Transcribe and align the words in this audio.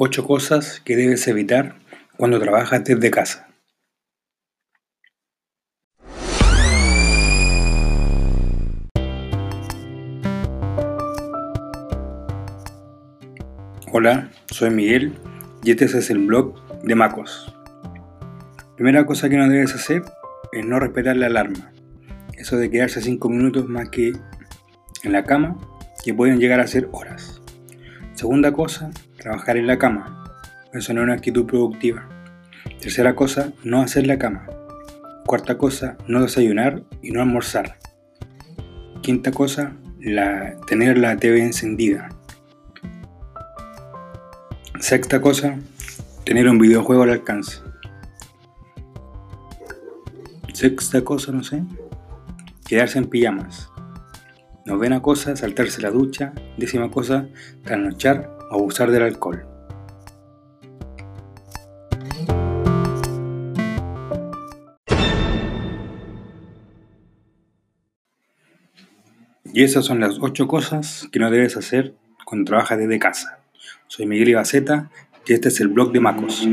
Ocho 0.00 0.24
cosas 0.24 0.80
que 0.84 0.94
debes 0.94 1.26
evitar 1.26 1.74
cuando 2.16 2.38
trabajas 2.38 2.84
desde 2.84 3.10
casa. 3.10 3.48
Hola, 13.90 14.30
soy 14.52 14.70
Miguel 14.70 15.18
y 15.64 15.72
este 15.72 15.86
es 15.86 16.10
el 16.10 16.18
blog 16.18 16.54
de 16.84 16.94
Macos. 16.94 17.52
Primera 18.76 19.04
cosa 19.04 19.28
que 19.28 19.36
no 19.36 19.48
debes 19.48 19.74
hacer 19.74 20.04
es 20.52 20.64
no 20.64 20.78
respetar 20.78 21.16
la 21.16 21.26
alarma. 21.26 21.72
Eso 22.34 22.56
de 22.56 22.70
quedarse 22.70 23.02
5 23.02 23.28
minutos 23.28 23.68
más 23.68 23.88
que 23.88 24.12
en 25.02 25.10
la 25.10 25.24
cama, 25.24 25.58
que 26.04 26.14
pueden 26.14 26.38
llegar 26.38 26.60
a 26.60 26.68
ser 26.68 26.88
horas. 26.92 27.42
Segunda 28.14 28.52
cosa, 28.52 28.92
trabajar 29.18 29.56
en 29.56 29.66
la 29.66 29.78
cama. 29.78 30.24
Eso 30.72 30.94
no 30.94 31.00
es 31.00 31.04
una 31.04 31.14
actitud 31.14 31.46
productiva. 31.46 32.08
Tercera 32.80 33.14
cosa, 33.14 33.52
no 33.64 33.82
hacer 33.82 34.06
la 34.06 34.18
cama. 34.18 34.46
Cuarta 35.26 35.58
cosa, 35.58 35.96
no 36.06 36.22
desayunar 36.22 36.84
y 37.02 37.10
no 37.10 37.20
almorzar. 37.20 37.78
Quinta 39.02 39.30
cosa, 39.30 39.72
la, 40.00 40.56
tener 40.66 40.96
la 40.98 41.16
TV 41.16 41.42
encendida. 41.42 42.08
Sexta 44.80 45.20
cosa, 45.20 45.58
tener 46.24 46.48
un 46.48 46.58
videojuego 46.58 47.02
al 47.02 47.10
alcance. 47.10 47.58
Sexta 50.54 51.02
cosa, 51.02 51.32
no 51.32 51.42
sé, 51.42 51.62
quedarse 52.66 52.98
en 52.98 53.06
pijamas. 53.06 53.70
Novena 54.64 55.00
cosa, 55.00 55.34
saltarse 55.34 55.80
la 55.82 55.90
ducha. 55.90 56.32
Décima 56.58 56.90
cosa, 56.90 57.28
trasnochar 57.64 58.37
abusar 58.50 58.90
del 58.90 59.02
alcohol. 59.02 59.46
Y 69.52 69.64
esas 69.64 69.84
son 69.86 69.98
las 70.00 70.18
8 70.20 70.46
cosas 70.46 71.08
que 71.10 71.18
no 71.18 71.30
debes 71.30 71.56
hacer 71.56 71.94
cuando 72.24 72.48
trabajas 72.48 72.78
desde 72.78 72.98
casa. 72.98 73.40
Soy 73.88 74.06
Miguel 74.06 74.28
Ibaceta 74.28 74.90
y 75.26 75.32
este 75.32 75.48
es 75.48 75.60
el 75.60 75.68
blog 75.68 75.90
de 75.92 76.00
Macos. 76.00 76.46